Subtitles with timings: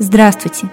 [0.00, 0.68] Здравствуйте!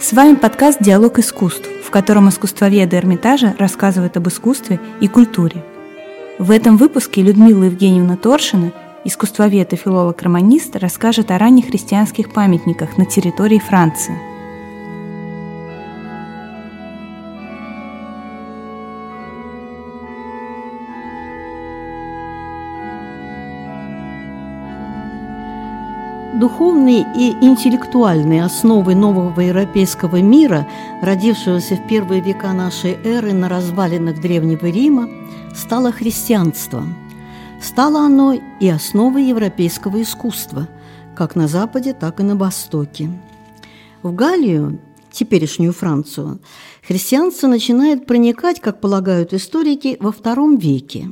[0.00, 5.64] С вами подкаст «Диалог искусств», в котором искусствоведы Эрмитажа рассказывают об искусстве и культуре.
[6.38, 8.72] В этом выпуске Людмила Евгеньевна Торшина,
[9.04, 14.16] искусствовед и филолог-романист, расскажет о ранних христианских памятниках на территории Франции–
[26.40, 30.66] Духовные и интеллектуальные основы нового европейского мира,
[31.02, 35.10] родившегося в первые века нашей эры на развалинах Древнего Рима,
[35.54, 36.82] стало христианство.
[37.60, 40.66] Стало оно и основой европейского искусства,
[41.14, 43.10] как на Западе, так и на Востоке.
[44.02, 44.80] В Галлию,
[45.12, 46.40] теперешнюю Францию,
[46.88, 51.10] христианство начинает проникать, как полагают историки, во втором веке.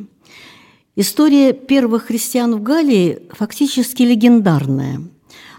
[0.97, 5.03] История первых христиан в Галлии фактически легендарная–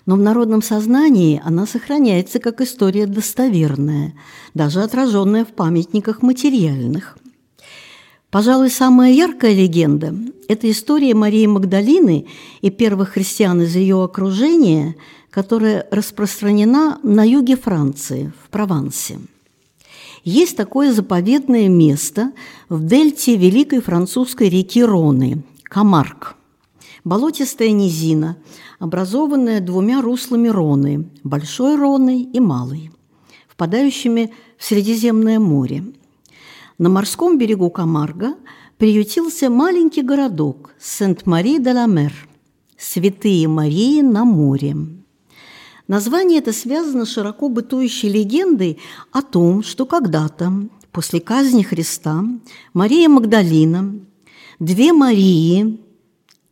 [0.10, 4.16] но в народном сознании она сохраняется как история достоверная,
[4.56, 7.16] даже отраженная в памятниках материальных.
[8.32, 10.16] Пожалуй, самая яркая легенда–
[10.48, 12.26] это история Марии Магдалины
[12.62, 14.96] и первых христиан из ее окружения,
[15.30, 19.20] которая распространена на юге Франции, в Провансе.
[20.24, 22.32] Есть такое заповедное место
[22.68, 26.39] в дельте великой французской реки Роны– Камарк.
[27.04, 28.38] Болотистая низина,
[28.80, 32.92] образованная двумя руслами Роны– Большой Роной и Малой,
[33.48, 35.84] впадающими в Средиземное море.
[36.78, 38.36] На морском берегу Камарга
[38.78, 42.14] приютился маленький городок Сент-Мари-де-ла-Мер–
[42.78, 44.76] Святые Марии на море.
[45.88, 48.80] Название это связано с широко бытующей легендой
[49.12, 52.24] о том, что когда-то, после казни Христа,
[52.74, 54.00] Мария Магдалина,
[54.60, 55.82] две Марии,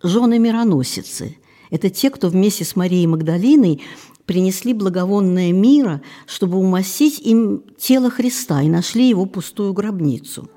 [0.02, 1.38] жены мироносицы–
[1.70, 3.82] это те, кто вместе с Марией Магдалиной
[4.26, 10.50] принесли благовонное мира, чтобы умастить им тело Христа и нашли его пустую гробницу.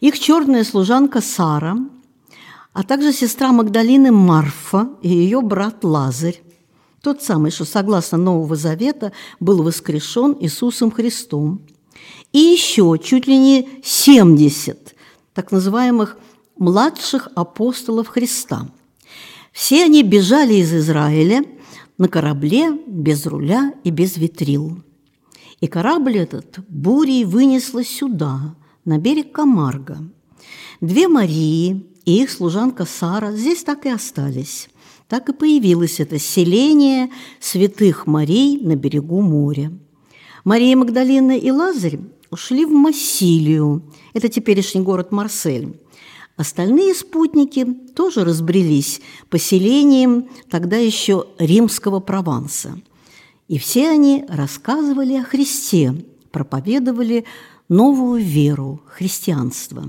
[0.00, 1.76] Их черная служанка Сара,
[2.72, 6.40] а также сестра Магдалины Марфа и ее брат Лазарь,
[7.02, 11.60] тот самый, что, согласно Нового Завета, был воскрешен Иисусом Христом.
[12.32, 14.94] И еще чуть ли не 70
[15.32, 16.18] так называемых
[16.58, 18.68] младших апостолов Христа–
[19.58, 21.44] все они бежали из Израиля
[21.98, 24.78] на корабле без руля и без ветрил.
[25.60, 28.54] И корабль этот бурей вынесло сюда,
[28.84, 29.98] на берег Камарга.
[30.80, 34.68] Две Марии и их служанка Сара здесь так и остались.
[35.08, 39.72] Так и появилось это селение святых Марий на берегу моря.
[40.44, 41.98] Мария Магдалина и Лазарь
[42.30, 43.82] ушли в Массилию,
[44.12, 45.80] это теперешний город Марсель,
[46.38, 47.64] Остальные спутники
[47.96, 52.80] тоже разбрелись поселением тогда еще римского Прованса.
[53.48, 55.96] И все они рассказывали о Христе,
[56.30, 57.24] проповедовали
[57.68, 59.82] новую веру, христианство.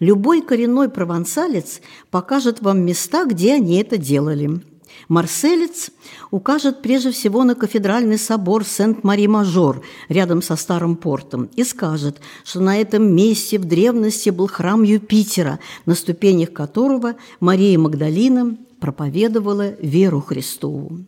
[0.00, 1.80] Любой коренной провансалец
[2.10, 4.60] покажет вам места, где они это делали–
[5.08, 5.90] Марселец
[6.30, 12.76] укажет прежде всего на кафедральный собор Сент-Мари-Мажор рядом со Старым портом и скажет, что на
[12.76, 20.98] этом месте в древности был храм Юпитера, на ступенях которого Мария Магдалина проповедовала веру Христову.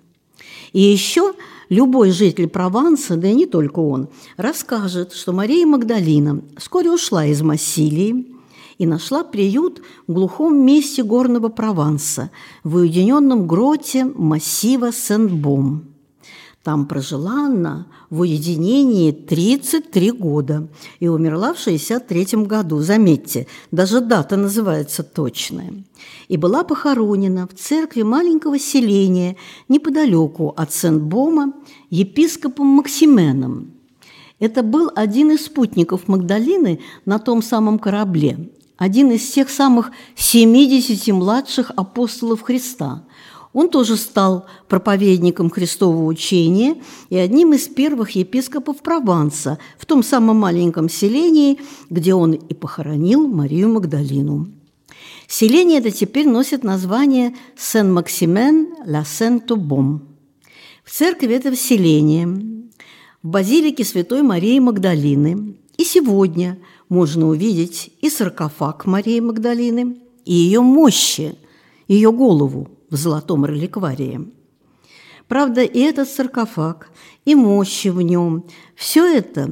[0.72, 1.34] И еще
[1.68, 7.42] любой житель Прованса, да и не только он, расскажет, что Мария Магдалина вскоре ушла из
[7.42, 8.26] Массилии,
[8.80, 12.30] и нашла приют в глухом месте горного Прованса,
[12.64, 15.84] в уединенном гроте массива Сен-Бом.
[16.62, 22.80] Там прожила она в уединении 33 года и умерла в 63 году.
[22.80, 25.74] Заметьте, даже дата называется точная.
[26.28, 29.36] И была похоронена в церкви маленького селения
[29.68, 31.52] неподалеку от Сен-Бома
[31.90, 33.72] епископом Максименом.
[34.38, 38.48] Это был один из спутников Магдалины на том самом корабле,
[38.80, 43.04] один из тех самых 70 младших апостолов Христа.
[43.52, 50.38] Он тоже стал проповедником Христового учения и одним из первых епископов Прованса в том самом
[50.38, 51.58] маленьком селении,
[51.90, 54.50] где он и похоронил Марию Магдалину.
[55.28, 60.08] Селение это теперь носит название Сен-Максимен-ла-Сен-Тубом.
[60.84, 62.26] В церкви этого селения,
[63.22, 66.56] в базилике Святой Марии Магдалины и сегодня–
[66.90, 69.96] можно увидеть и саркофаг Марии Магдалины,
[70.26, 71.38] и ее мощи,
[71.88, 74.30] ее голову в золотом реликварии.
[75.28, 76.90] Правда, и этот саркофаг,
[77.24, 78.44] и мощи в нем–
[78.74, 79.50] все это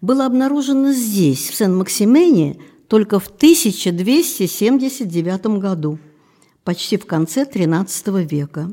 [0.00, 2.58] было обнаружено здесь, в Сен-Максимене,
[2.88, 5.98] только в 1279 году,
[6.64, 8.70] почти в конце XIII века.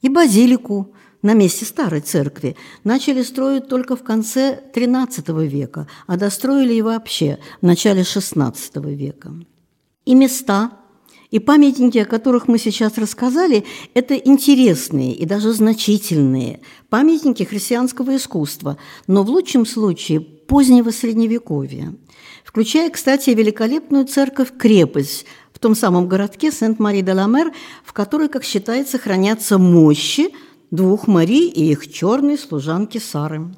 [0.00, 6.74] И базилику на месте старой церкви начали строить только в конце XIII века, а достроили
[6.74, 9.34] и вообще в начале XVI века.
[10.06, 10.72] И места,
[11.30, 13.64] и памятники, о которых мы сейчас рассказали,
[13.94, 21.94] это интересные и даже значительные памятники христианского искусства, но в лучшем случае позднего Средневековья,
[22.44, 27.52] включая, кстати, великолепную церковь-крепость в том самом городке Сент-Мари-де-Ла-Мер,
[27.84, 30.32] в которой, как считается, хранятся мощи
[30.70, 33.54] двух Мари и их черной служанки Сары.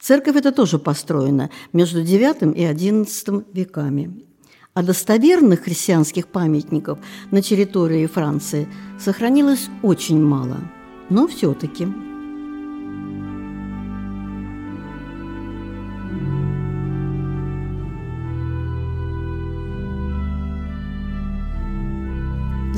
[0.00, 4.24] Церковь эта тоже построена между IX и XI веками.
[4.74, 6.98] А достоверных христианских памятников
[7.30, 8.66] на территории Франции
[8.98, 10.58] сохранилось очень мало,
[11.10, 11.86] но все-таки.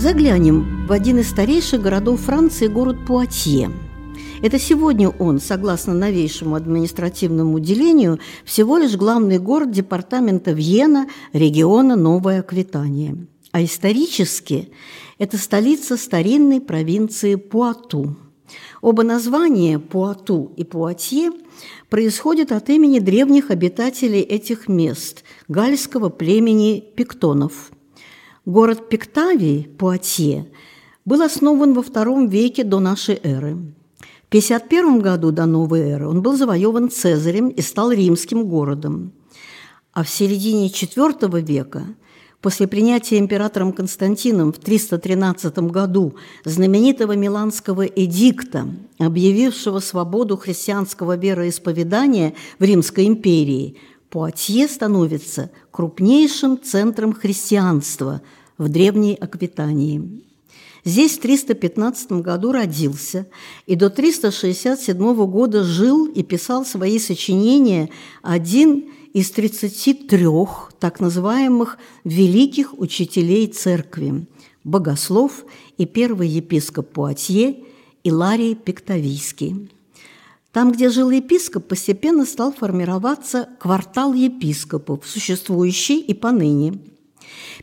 [0.04, 3.70] Заглянем в один из старейших городов Франции, город Пуатье–
[4.42, 12.40] это сегодня он, согласно новейшему административному делению, всего лишь главный город департамента Вьена, региона Новая
[12.40, 13.16] Аквитания.
[13.50, 14.68] А исторически
[15.16, 18.14] это столица старинной провинции Пуату.
[18.82, 21.32] Оба названия Пуату и Пуатье
[21.88, 27.70] происходят от имени древних обитателей этих мест– гальского племени пиктонов.
[28.46, 30.46] Город Пиктавий, Пуатье,
[31.06, 33.56] был основан во II веке до нашей эры.
[34.28, 39.12] 51 году до новой эры он был завоеван Цезарем и стал римским городом.
[39.94, 41.84] А в середине IV века,
[42.42, 46.14] после принятия императором Константином в 313 году
[46.44, 48.68] знаменитого Миланского эдикта,
[48.98, 53.78] объявившего свободу христианского вероисповедания в Римской империи,
[54.14, 58.22] Пуатье становится крупнейшим центром христианства
[58.58, 60.22] в Древней Аквитании.
[60.84, 63.26] Здесь в 315 году родился
[63.66, 67.90] и до 367 года жил и писал свои сочинения
[68.22, 70.28] один из 33
[70.78, 74.28] так называемых великих учителей церкви–
[74.62, 75.44] богослов
[75.76, 77.64] и первый епископ Пуатье
[78.04, 79.70] Иларий Пиктавийский.
[80.54, 86.78] Там, где жил епископ, постепенно стал формироваться квартал епископов, существующий и поныне–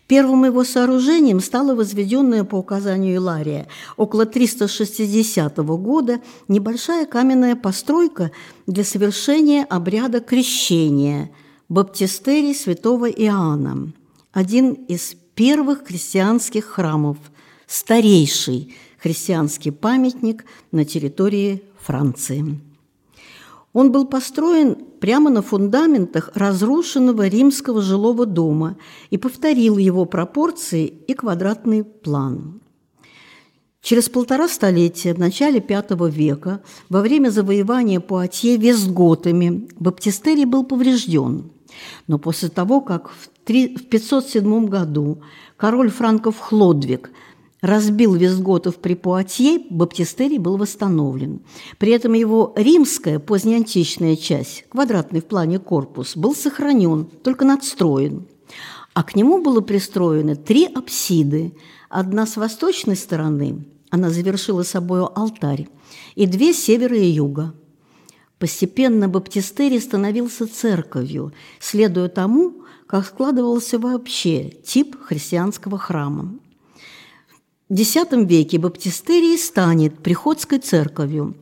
[0.07, 8.31] Первым его сооружением стало возведенное по указанию Илария около 360 года небольшая каменная постройка
[8.67, 11.31] для совершения обряда крещения–
[11.69, 13.93] баптистерий святого Иоанна,
[14.33, 17.17] один из первых христианских храмов,
[17.65, 20.43] старейший христианский памятник
[20.73, 22.59] на территории Франции.
[23.73, 28.77] Он был построен прямо на фундаментах разрушенного римского жилого дома
[29.09, 32.61] и повторил его пропорции и квадратный план.
[33.81, 41.51] Через полтора столетия, в начале V века, во время завоевания Пуатье вестготами, баптистерий был поврежден.
[42.07, 45.21] Но после того, как в 507 году
[45.57, 47.11] король франков Хлодвиг–
[47.61, 51.41] разбил визготов при Пуатье, баптистерий был восстановлен.
[51.77, 58.27] При этом его римская позднеантичная часть, квадратный в плане корпус, был сохранен, только надстроен.
[58.93, 61.53] А к нему было пристроено три апсиды.
[61.89, 65.69] Одна с восточной стороны, она завершила собой алтарь,
[66.15, 67.53] и две с севера и юга.
[68.39, 76.40] Постепенно баптистерий становился церковью, следуя тому, как складывался вообще тип христианского храма.
[77.71, 81.37] В X веке баптистерий станет приходской церковью,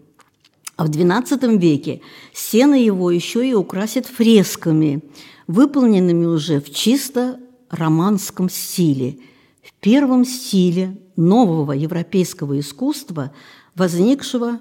[0.76, 2.02] а в XII веке
[2.36, 5.02] стены его еще и украсят фресками,
[5.48, 7.40] выполненными уже в чисто
[7.72, 9.18] романском стиле,
[9.64, 13.34] в первом стиле нового европейского искусства,
[13.74, 14.60] возникшего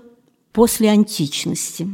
[0.52, 1.86] после античности.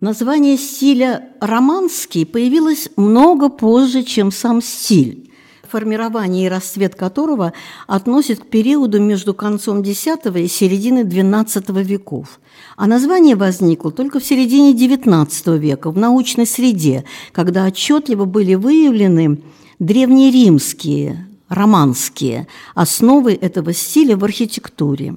[0.00, 5.27] Название стиля «романский» появилось много позже, чем сам стиль
[5.70, 7.52] формирование и расцвет которого
[7.86, 12.40] относит к периоду между концом X и середины XII веков.
[12.76, 19.40] А название возникло только в середине XIX века, в научной среде, когда отчетливо были выявлены
[19.78, 25.16] древнеримские, романские основы этого стиля в архитектуре.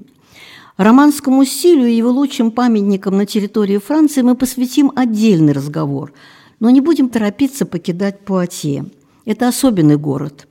[0.78, 6.14] Романскому стилю и его лучшим памятникам на территории Франции мы посвятим отдельный разговор,
[6.60, 8.86] но не будем торопиться покидать Пуатье.
[9.26, 10.48] Это особенный город.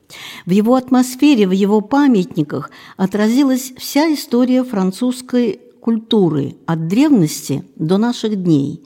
[0.46, 8.36] В его атмосфере, в его памятниках отразилась вся история французской культуры от древности до наших
[8.42, 8.82] дней.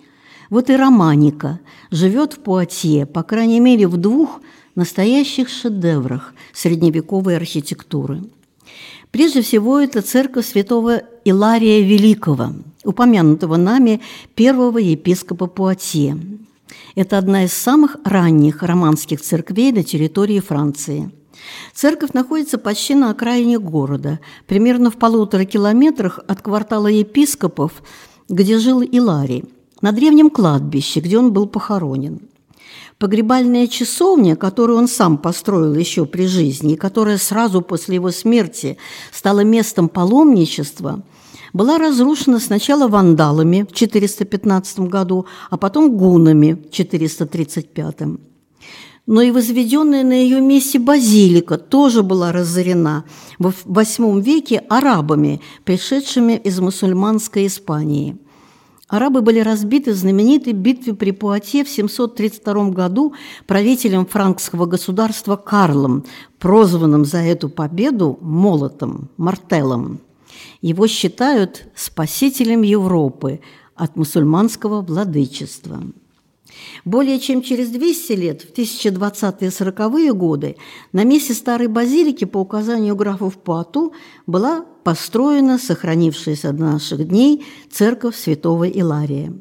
[0.51, 1.61] Вот и романика
[1.91, 4.41] живет в Пуатье, по крайней мере, в двух
[4.75, 8.23] настоящих шедеврах средневековой архитектуры.
[9.11, 14.01] Прежде всего, это церковь святого Илария Великого, упомянутого нами
[14.35, 16.19] первого епископа Пуатье.
[16.95, 21.11] Это одна из самых ранних романских церквей на территории Франции.
[21.75, 27.83] Церковь находится почти на окраине города, примерно в полутора километрах от квартала епископов,
[28.29, 29.45] где жил Иларий,
[29.81, 32.21] на древнем кладбище, где он был похоронен.
[32.99, 38.79] Погребальная часовня, которую он сам построил еще при жизни и которая сразу после его смерти
[39.13, 41.03] стала местом паломничества,
[41.55, 48.01] была разрушена сначала вандалами в 415 году, а потом гунами в 435.
[49.07, 53.05] Но и возведенная на ее месте базилика тоже была разорена
[53.39, 58.19] в VIII веке арабами, пришедшими из мусульманской Испании–
[58.89, 63.15] Арабы были разбиты в знаменитой битве при Пуате в 732 году
[63.47, 66.05] правителем франкского государства Карлом,
[66.39, 70.01] прозванным за эту победу молотом, мартелом.
[70.61, 73.41] Его считают спасителем Европы
[73.75, 75.83] от мусульманского владычества.
[76.85, 80.57] Более чем через 200 лет, в 1020-е 40-е годы,
[80.93, 83.93] на месте старой базилики по указанию графов Пуату
[84.27, 89.33] была построена сохранившаяся до наших дней церковь святого Илария.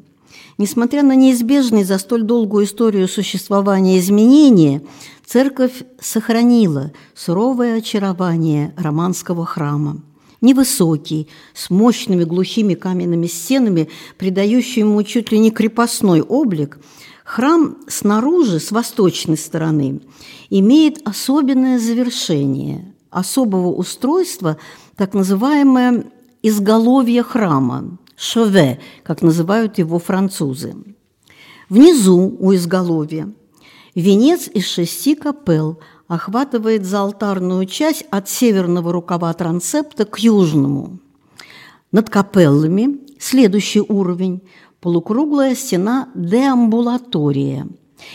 [0.56, 4.82] Несмотря на неизбежные за столь долгую историю существования изменения,
[5.24, 10.00] церковь сохранила суровое очарование романского храма.
[10.44, 16.78] Невысокий, с мощными глухими каменными стенами, придающий ему чуть ли не крепостной облик,
[17.24, 20.02] храм снаружи, с восточной стороны,
[20.50, 24.58] имеет особенное завершение, особого устройства,
[24.96, 30.74] так называемое изголовье храма, шове, как называют его французы.
[31.70, 33.32] Внизу у изголовья
[33.94, 40.98] венец из шести капел охватывает заалтарную часть от северного рукава трансепта к южному.
[41.92, 44.42] Над капеллами следующий уровень–
[44.84, 47.66] полукруглая стена деамбулатория.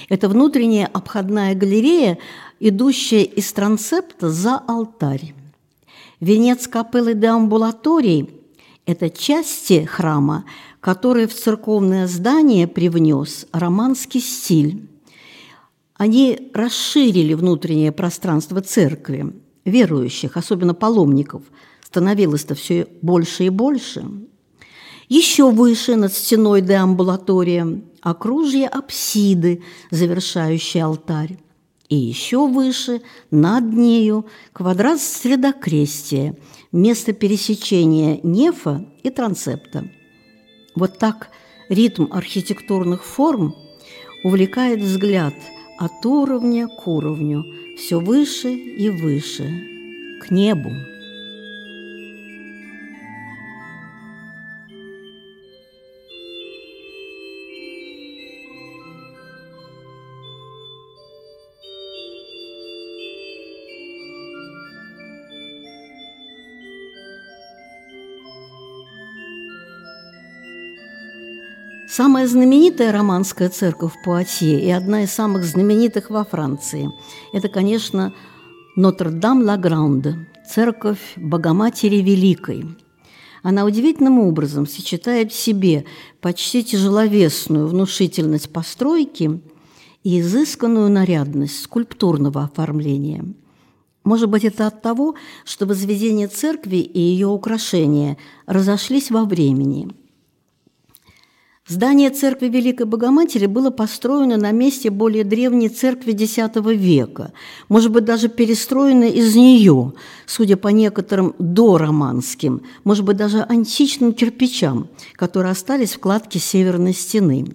[0.07, 2.19] Это внутренняя обходная галерея,
[2.59, 5.33] идущая из трансепта за алтарь.
[6.19, 8.29] Венец капеллы де амбулаторий–
[8.85, 10.45] это части храма,
[10.79, 14.88] которые в церковное здание привнес романский стиль.
[15.99, 19.33] Они расширили внутреннее пространство церкви,
[19.65, 21.43] верующих, особенно паломников,
[21.81, 24.05] становилось-то все больше и больше.
[25.09, 31.37] Еще выше над стеной деамбулатория окружье апсиды, завершающий алтарь
[31.89, 36.37] и еще выше, над нею, квадрат средокрестия,
[36.71, 39.83] место пересечения нефа и трансепта.
[40.75, 41.27] Вот так
[41.67, 43.53] ритм архитектурных форм
[44.23, 45.33] увлекает взгляд
[45.79, 47.45] от уровня к уровню,
[47.77, 49.63] все выше и выше,
[50.21, 50.71] к небу.
[71.91, 76.91] Самая знаменитая романская церковь Пуатье и одна из самых знаменитых во Франции–
[77.33, 78.13] это, конечно,
[78.75, 82.77] Нотр-Дам-Ла-Гранде, церковь Богоматери Великой.
[83.41, 85.83] Она удивительным образом сочетает в себе
[86.21, 89.41] почти тяжеловесную внушительность постройки
[90.03, 93.25] и изысканную нарядность скульптурного оформления.
[94.03, 99.89] Может быть, это от того, что возведение церкви и ее украшения разошлись во времени–
[101.69, 107.31] Здание церкви Великой Богоматери было построено на месте более древней церкви X века,
[107.67, 109.93] может быть, даже перестроено из нее,
[110.25, 117.45] судя по некоторым дороманским, может быть, даже античным кирпичам, которые остались в кладке северной стены.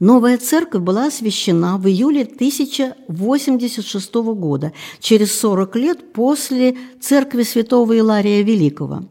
[0.00, 8.42] Новая церковь была освящена в июле 1086 года, через 40 лет после церкви святого Илария
[8.42, 9.04] Великого.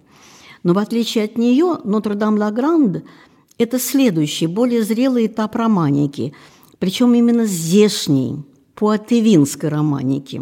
[0.64, 3.06] Но в отличие от нее, Нотр-Дам-Ла-Гранд–
[3.60, 6.34] это следующий, более зрелый этап романики,
[6.80, 10.42] причем именно здешней, пуатевинской романики,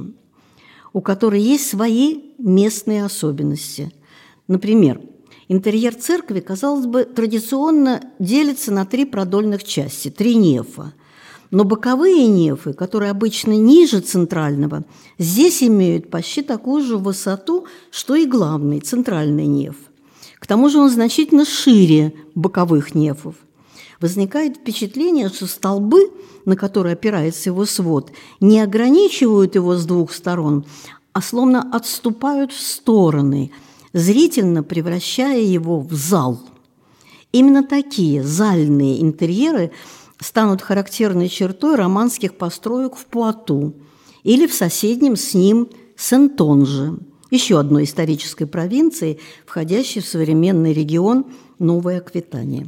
[0.93, 3.91] у которой есть свои местные особенности.
[4.47, 5.01] Например,
[5.47, 10.93] интерьер церкви, казалось бы, традиционно делится на три продольных части, три нефа.
[11.49, 14.83] Но боковые нефы, которые обычно ниже центрального,
[15.17, 19.75] здесь имеют почти такую же высоту, что и главный, центральный неф.
[20.39, 23.35] К тому же он значительно шире боковых нефов.
[23.99, 26.11] Возникает впечатление, что столбы,
[26.45, 30.65] на которые опирается его свод, не ограничивают его с двух сторон,
[31.13, 33.51] а словно отступают в стороны,
[33.93, 36.39] зрительно превращая его в зал.
[37.31, 39.71] Именно такие зальные интерьеры
[40.19, 43.73] станут характерной чертой романских построек в Пуату
[44.23, 51.25] или в соседнем с ним Сентонже, еще одной исторической провинции, входящей в современный регион
[51.59, 52.67] Новая Аквитания.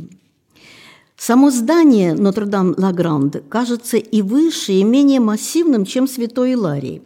[1.17, 7.01] Само здание Нотр-Дам-Ла-Гранд кажется и выше, и менее массивным, чем Святой Иларий.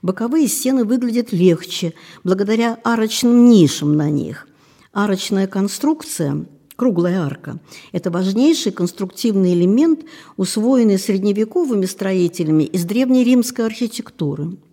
[0.00, 1.92] Боковые стены выглядят легче,
[2.24, 4.48] благодаря арочным нишам на них.
[4.92, 6.46] Арочная конструкция–
[6.76, 7.58] круглая арка–
[7.92, 10.00] это важнейший конструктивный элемент,
[10.36, 14.56] усвоенный средневековыми строителями из древнеримской архитектуры–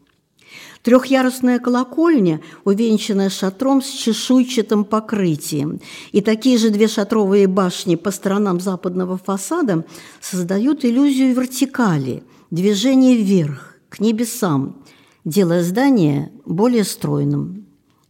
[0.86, 8.60] Трехъярусная колокольня, увенчанная шатром с чешуйчатым покрытием, и такие же две шатровые башни по сторонам
[8.60, 9.84] западного фасада
[10.22, 14.75] создают иллюзию вертикали, движения вверх, к небесам,
[15.24, 17.65] делая здание более стройным.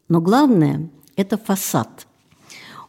[0.10, 2.06] Но главное– это фасад.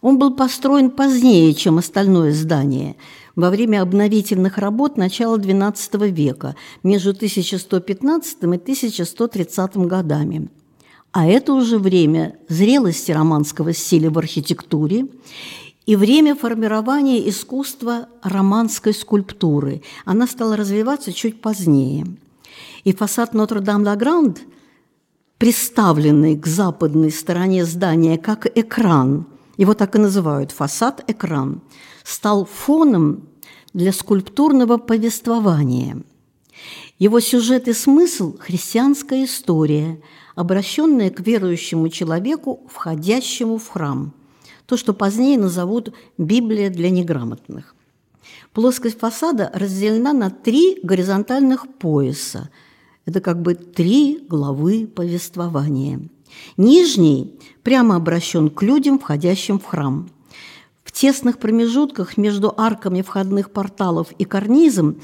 [0.01, 2.97] Он был построен позднее, чем остальное здание–
[3.37, 10.49] во время обновительных работ начала XII века между 1115 и 1130 годами.
[11.13, 15.07] А это уже время зрелости романского стиля в архитектуре
[15.85, 19.83] и время формирования искусства романской скульптуры.
[20.05, 22.07] Она стала развиваться чуть позднее.
[22.85, 24.41] И фасад Нотр-Дам-Ла-Гранд,
[25.39, 29.27] приставленный к западной стороне здания как экран,
[29.57, 31.61] его так и называют– фасад-экран–
[32.07, 33.29] стал фоном
[33.75, 36.03] для скульптурного повествования.
[37.01, 40.01] Его сюжет и смысл– христианская история,
[40.37, 44.15] обращенная к верующему человеку, входящему в храм.
[44.67, 47.75] То, что позднее назовут «Библия для неграмотных».
[48.53, 52.51] Плоскость фасада разделена на три горизонтальных пояса.
[53.05, 56.09] Это как бы три главы повествования.
[56.57, 57.35] Нижний
[57.65, 60.09] прямо обращен к людям, входящим в храм
[60.93, 65.01] тесных промежутках между арками входных порталов и карнизом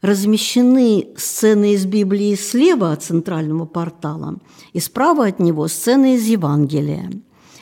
[0.00, 4.38] размещены сцены из Библии слева от центрального портала
[4.72, 7.10] и справа от него сцены из Евангелия.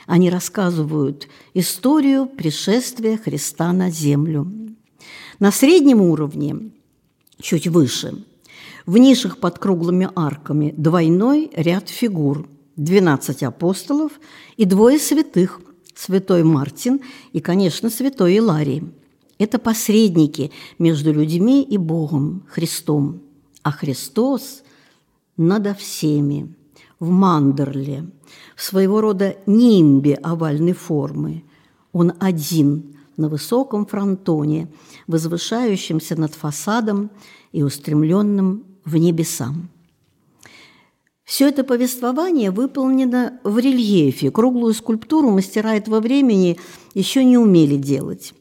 [0.06, 4.50] Они рассказывают историю пришествия Христа на землю.
[5.38, 6.70] На среднем уровне,
[7.40, 8.24] чуть выше,
[8.86, 14.12] в нишах под круглыми арками двойной ряд фигур– 12 апостолов
[14.56, 15.60] и двое святых–
[15.96, 17.00] святой Мартин
[17.32, 18.84] и, конечно, святой Иларий.
[19.38, 23.20] Это посредники между людьми и Богом, Христом.
[23.62, 24.62] А Христос
[25.36, 26.54] надо всеми,
[27.00, 28.06] в мандерле,
[28.54, 31.44] в своего рода нимбе овальной формы.
[31.92, 34.68] Он один на высоком фронтоне,
[35.06, 37.10] возвышающемся над фасадом
[37.52, 39.68] и устремленным в небесам.
[41.26, 44.30] Все это повествование выполнено в рельефе.
[44.30, 46.56] Круглую скульптуру мастера этого времени
[46.94, 48.32] еще не умели делать.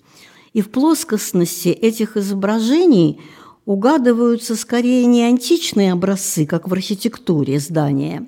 [0.54, 3.20] И в плоскостности этих изображений
[3.66, 8.28] угадываются скорее не античные образцы, как в архитектуре здания,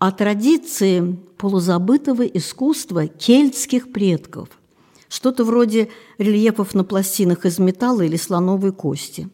[0.00, 4.48] а традиции полузабытого искусства кельтских предков,
[5.08, 5.88] что-то вроде
[6.18, 9.28] рельефов на пластинах из металла или слоновой кости.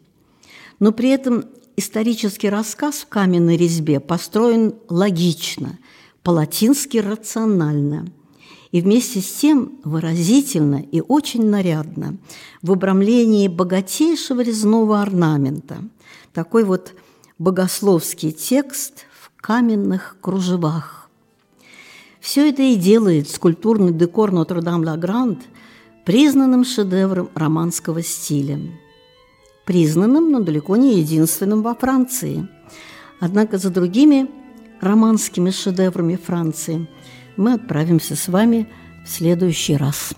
[0.81, 5.79] Но при этом исторический рассказ в каменной резьбе построен логично,
[6.23, 8.07] по-латински рационально
[8.71, 12.17] и вместе с тем выразительно и очень нарядно
[12.63, 15.79] в обрамлении богатейшего резного орнамента.
[16.33, 16.95] Такой вот
[17.39, 21.09] богословский текст в каменных кружевах.
[22.21, 25.43] Все это и делает скульптурный декор Нотр-Дам-Ла-Гранд
[26.05, 28.59] признанным шедевром романского стиля–
[29.65, 32.49] признанным, но далеко не единственным во Франции.
[33.21, 34.29] Однако за другими
[34.81, 36.89] романскими шедеврами Франции
[37.37, 38.69] мы отправимся с вами
[39.05, 40.15] в следующий раз.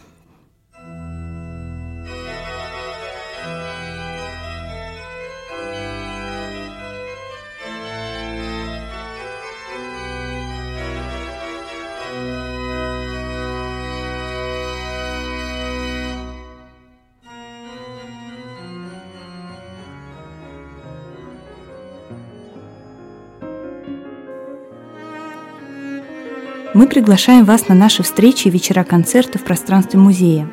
[26.76, 30.46] Мы приглашаем вас на наши встречи и вечера-концерты в пространстве музея.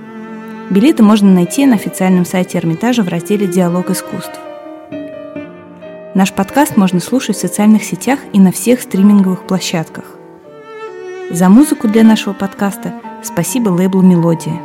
[0.69, 4.39] Билеты можно найти на официальном сайте Эрмитажа в разделе «Диалог искусств».
[6.15, 10.05] Наш подкаст можно слушать в социальных сетях и на всех стриминговых площадках.
[11.29, 14.61] За музыку для нашего подкаста спасибо лейблу «Мелодия».